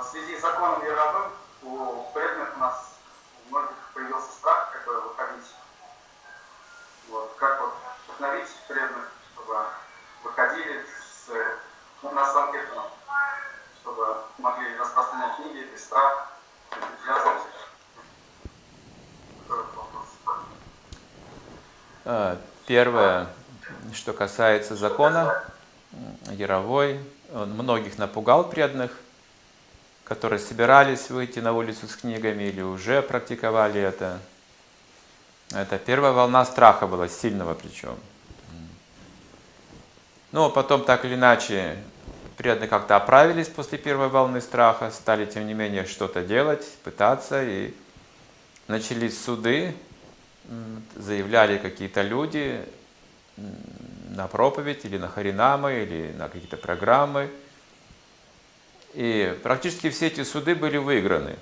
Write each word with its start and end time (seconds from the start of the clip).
в 0.00 0.04
связи 0.10 0.36
с 0.36 0.40
законом 0.40 0.82
мировым 0.82 1.32
у 1.62 2.10
преданных 2.14 2.56
у 2.56 2.60
нас 2.60 2.94
у 3.44 3.50
многих 3.50 3.76
появился 3.92 4.32
страх 4.32 4.72
как 4.72 4.84
бы 4.86 5.00
выходить. 5.00 5.46
Вот, 7.10 7.34
как 7.38 7.60
вот 7.60 7.74
вдохновить 8.06 8.48
преданных, 8.66 9.10
чтобы 9.32 9.58
выходили 10.24 10.86
с, 10.86 11.30
ну, 12.02 12.12
на 12.12 12.26
самом 12.32 12.52
деле, 12.52 12.68
чтобы 13.82 14.16
могли 14.38 14.76
распространять 14.78 15.36
книги 15.36 15.68
без 15.70 15.84
страха, 15.84 16.28
энтузиазм. 16.72 17.30
А, 22.06 22.38
первое, 22.66 23.26
что 23.92 24.12
касается 24.12 24.76
закона, 24.76 25.44
Яровой, 26.30 27.04
он 27.34 27.50
многих 27.50 27.98
напугал 27.98 28.48
преданных, 28.48 28.92
которые 30.10 30.40
собирались 30.40 31.08
выйти 31.08 31.38
на 31.38 31.52
улицу 31.52 31.86
с 31.86 31.94
книгами 31.94 32.42
или 32.42 32.62
уже 32.62 33.00
практиковали 33.00 33.80
это. 33.80 34.18
Это 35.52 35.78
первая 35.78 36.10
волна 36.10 36.44
страха 36.44 36.88
была, 36.88 37.06
сильного 37.06 37.54
причем. 37.54 37.96
Но 40.32 40.50
потом 40.50 40.82
так 40.82 41.04
или 41.04 41.14
иначе 41.14 41.78
преданные 42.36 42.68
как-то 42.68 42.96
оправились 42.96 43.46
после 43.46 43.78
первой 43.78 44.08
волны 44.08 44.40
страха, 44.40 44.90
стали 44.90 45.26
тем 45.26 45.46
не 45.46 45.54
менее 45.54 45.86
что-то 45.86 46.22
делать, 46.22 46.66
пытаться, 46.82 47.44
и 47.44 47.72
начались 48.66 49.16
суды, 49.16 49.76
заявляли 50.96 51.56
какие-то 51.56 52.02
люди 52.02 52.66
на 53.36 54.26
проповедь 54.26 54.84
или 54.84 54.98
на 54.98 55.06
харинамы, 55.06 55.84
или 55.84 56.12
на 56.18 56.28
какие-то 56.28 56.56
программы. 56.56 57.30
И 58.94 59.38
практически 59.42 59.90
все 59.90 60.08
эти 60.08 60.24
суды 60.24 60.54
были 60.54 60.76
выиграны. 60.76 61.36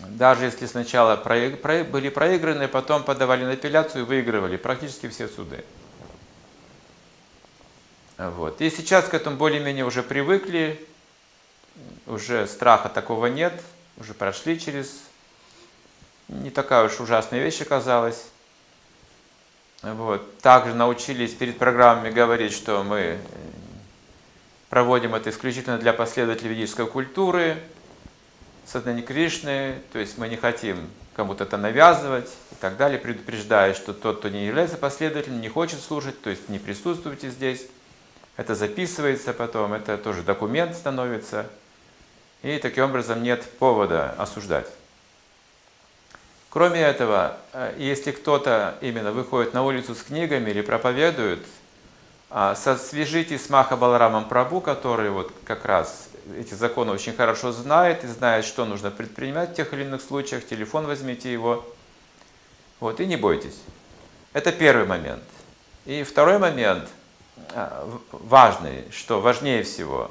Даже 0.00 0.44
если 0.44 0.66
сначала 0.66 1.16
были 1.16 2.08
проиграны, 2.08 2.68
потом 2.68 3.02
подавали 3.02 3.44
на 3.44 3.52
апелляцию 3.52 4.04
и 4.04 4.06
выигрывали 4.06 4.56
практически 4.56 5.08
все 5.08 5.28
суды. 5.28 5.64
Вот. 8.16 8.60
И 8.60 8.70
сейчас 8.70 9.06
к 9.06 9.14
этому 9.14 9.36
более-менее 9.36 9.84
уже 9.84 10.02
привыкли, 10.02 10.84
уже 12.06 12.46
страха 12.46 12.88
такого 12.88 13.26
нет, 13.26 13.60
уже 13.96 14.14
прошли 14.14 14.58
через 14.58 15.00
не 16.28 16.50
такая 16.50 16.84
уж 16.84 17.00
ужасная 17.00 17.42
вещь 17.42 17.60
оказалась. 17.62 18.26
Вот. 19.82 20.38
Также 20.40 20.74
научились 20.74 21.32
перед 21.32 21.58
программами 21.58 22.10
говорить, 22.10 22.52
что 22.52 22.82
мы 22.82 23.18
проводим 24.70 25.14
это 25.14 25.30
исключительно 25.30 25.78
для 25.78 25.92
последователей 25.92 26.50
ведической 26.50 26.86
культуры, 26.86 27.58
сознания 28.66 29.02
Кришны, 29.02 29.76
то 29.92 29.98
есть 29.98 30.18
мы 30.18 30.28
не 30.28 30.36
хотим 30.36 30.88
кому-то 31.14 31.44
это 31.44 31.56
навязывать 31.56 32.30
и 32.52 32.54
так 32.60 32.76
далее, 32.76 32.98
предупреждая, 32.98 33.74
что 33.74 33.92
тот, 33.92 34.18
кто 34.18 34.28
не 34.28 34.46
является 34.46 34.76
последователем, 34.76 35.40
не 35.40 35.48
хочет 35.48 35.80
слушать, 35.80 36.20
то 36.22 36.30
есть 36.30 36.48
не 36.48 36.58
присутствуйте 36.58 37.30
здесь. 37.30 37.66
Это 38.36 38.54
записывается 38.54 39.32
потом, 39.32 39.72
это 39.72 39.98
тоже 39.98 40.22
документ 40.22 40.76
становится. 40.76 41.46
И 42.42 42.58
таким 42.58 42.84
образом 42.84 43.22
нет 43.22 43.44
повода 43.58 44.14
осуждать. 44.16 44.68
Кроме 46.50 46.80
этого, 46.80 47.36
э, 47.52 47.74
если 47.78 48.12
кто-то 48.12 48.76
именно 48.80 49.10
выходит 49.10 49.54
на 49.54 49.64
улицу 49.64 49.96
с 49.96 50.02
книгами 50.02 50.50
или 50.50 50.62
проповедует, 50.62 51.44
а, 52.30 52.54
свяжитесь 52.54 53.46
с 53.46 53.50
Маха 53.50 53.76
Баларамом 53.76 54.28
Прабу, 54.28 54.60
который 54.60 55.10
вот 55.10 55.32
как 55.44 55.64
раз 55.64 56.08
эти 56.36 56.54
законы 56.54 56.92
очень 56.92 57.14
хорошо 57.14 57.52
знает 57.52 58.04
и 58.04 58.06
знает, 58.06 58.44
что 58.44 58.64
нужно 58.64 58.90
предпринимать 58.90 59.50
в 59.50 59.54
тех 59.54 59.72
или 59.72 59.84
иных 59.84 60.02
случаях. 60.02 60.46
Телефон 60.46 60.86
возьмите 60.86 61.32
его. 61.32 61.64
Вот, 62.80 63.00
и 63.00 63.06
не 63.06 63.16
бойтесь. 63.16 63.58
Это 64.34 64.52
первый 64.52 64.86
момент. 64.86 65.22
И 65.86 66.02
второй 66.02 66.38
момент, 66.38 66.88
а, 67.54 67.88
важный, 68.12 68.84
что 68.90 69.20
важнее 69.20 69.62
всего, 69.62 70.10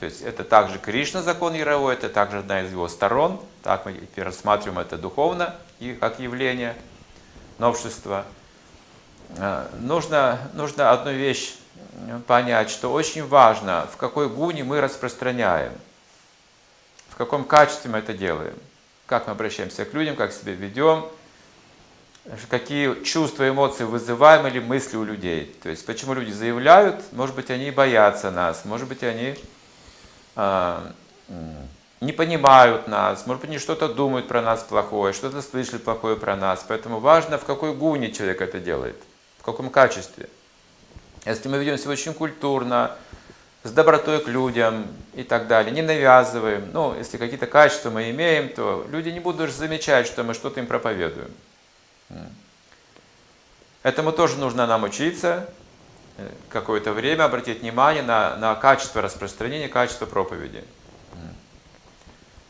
то 0.00 0.06
есть 0.06 0.22
это 0.22 0.44
также 0.44 0.78
Кришна 0.78 1.20
закон 1.20 1.52
Яровой, 1.52 1.92
это 1.92 2.08
также 2.08 2.38
одна 2.38 2.62
из 2.62 2.70
его 2.70 2.88
сторон. 2.88 3.38
Так 3.62 3.84
мы 3.84 4.00
рассматриваем 4.16 4.78
это 4.78 4.96
духовно 4.96 5.54
и 5.78 5.92
как 5.92 6.20
явление 6.20 6.74
новшества. 7.58 8.24
А, 9.38 9.70
нужно, 9.80 10.38
нужно 10.54 10.90
одну 10.90 11.12
вещь 11.12 11.54
понять, 12.26 12.70
что 12.70 12.92
очень 12.92 13.26
важно, 13.26 13.86
в 13.92 13.96
какой 13.96 14.28
гуне 14.28 14.64
мы 14.64 14.80
распространяем, 14.80 15.72
в 17.08 17.16
каком 17.16 17.44
качестве 17.44 17.90
мы 17.90 17.98
это 17.98 18.12
делаем, 18.12 18.54
как 19.06 19.26
мы 19.26 19.32
обращаемся 19.32 19.84
к 19.84 19.92
людям, 19.94 20.16
как 20.16 20.32
себя 20.32 20.52
ведем, 20.52 21.06
какие 22.48 23.02
чувства, 23.04 23.48
эмоции 23.48 23.84
вызываем 23.84 24.46
или 24.46 24.60
мысли 24.60 24.96
у 24.96 25.04
людей. 25.04 25.54
То 25.62 25.68
есть 25.68 25.84
почему 25.86 26.14
люди 26.14 26.32
заявляют, 26.32 27.12
может 27.12 27.34
быть, 27.34 27.50
они 27.50 27.70
боятся 27.70 28.30
нас, 28.30 28.64
может 28.64 28.88
быть, 28.88 29.02
они 29.02 29.36
а, 30.36 30.92
не 32.00 32.12
понимают 32.12 32.88
нас, 32.88 33.26
может 33.26 33.42
быть, 33.42 33.50
они 33.50 33.58
что-то 33.58 33.88
думают 33.88 34.28
про 34.28 34.42
нас 34.42 34.62
плохое, 34.62 35.12
что-то 35.12 35.42
слышали 35.42 35.78
плохое 35.78 36.16
про 36.16 36.36
нас. 36.36 36.64
Поэтому 36.66 37.00
важно, 37.00 37.38
в 37.38 37.44
какой 37.44 37.74
гуне 37.74 38.12
человек 38.12 38.40
это 38.40 38.58
делает, 38.58 38.96
в 39.40 39.42
каком 39.42 39.70
качестве. 39.70 40.28
Если 41.24 41.48
мы 41.48 41.58
ведем 41.58 41.76
себя 41.76 41.90
очень 41.90 42.14
культурно, 42.14 42.96
с 43.62 43.72
добротой 43.72 44.24
к 44.24 44.28
людям 44.28 44.86
и 45.14 45.22
так 45.22 45.48
далее, 45.48 45.72
не 45.72 45.82
навязываем, 45.82 46.70
ну, 46.72 46.96
если 46.96 47.18
какие-то 47.18 47.46
качества 47.46 47.90
мы 47.90 48.10
имеем, 48.10 48.48
то 48.48 48.86
люди 48.90 49.10
не 49.10 49.20
будут 49.20 49.50
замечать, 49.50 50.06
что 50.06 50.22
мы 50.22 50.32
что-то 50.32 50.60
им 50.60 50.66
проповедуем. 50.66 51.30
Этому 53.82 54.12
тоже 54.12 54.36
нужно 54.38 54.66
нам 54.66 54.84
учиться, 54.84 55.48
Э, 56.20 56.28
какое-то 56.50 56.92
время 56.92 57.24
обратить 57.24 57.60
внимание 57.60 58.02
на, 58.02 58.36
на 58.36 58.54
качество 58.54 59.00
распространения, 59.00 59.68
качество 59.68 60.06
проповеди. 60.06 60.62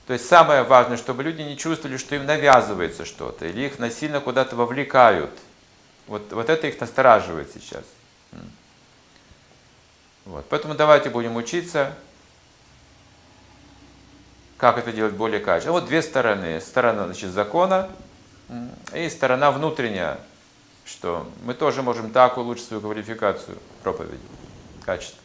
То 0.07 0.15
есть 0.15 0.27
самое 0.27 0.65
важное, 0.65 0.97
чтобы 0.97 1.23
люди 1.23 1.43
не 1.43 1.57
чувствовали, 1.57 1.97
что 1.97 2.17
им 2.17 2.27
навязывается 2.27 3.05
что-то, 3.05 3.47
или 3.47 3.67
их 3.67 3.79
насильно 3.79 4.21
куда-то 4.21 4.57
вовлекают. 4.57 5.31
Вот, 6.11 6.33
вот 6.33 6.51
это 6.51 6.67
их 6.67 6.81
настораживает 6.81 7.53
сейчас. 7.53 7.85
Вот. 10.25 10.45
Поэтому 10.49 10.75
давайте 10.75 11.09
будем 11.09 11.37
учиться, 11.37 11.95
как 14.57 14.77
это 14.77 14.93
делать 14.93 15.15
более 15.15 15.39
качественно. 15.39 15.75
Вот 15.75 15.87
две 15.87 16.03
стороны. 16.03 16.61
Сторона 16.61 17.05
значит, 17.05 17.31
закона 17.31 17.89
и 18.93 19.09
сторона 19.09 19.53
внутренняя, 19.53 20.19
что 20.85 21.31
мы 21.45 21.55
тоже 21.55 21.81
можем 21.81 22.11
так 22.11 22.39
улучшить 22.39 22.67
свою 22.67 22.81
квалификацию 22.81 23.57
проповеди, 23.85 24.19
качество. 24.85 25.23